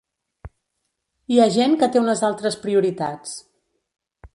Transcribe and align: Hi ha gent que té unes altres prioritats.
Hi 1.35 1.39
ha 1.43 1.47
gent 1.57 1.77
que 1.83 1.91
té 1.97 2.03
unes 2.05 2.27
altres 2.31 2.61
prioritats. 2.67 3.41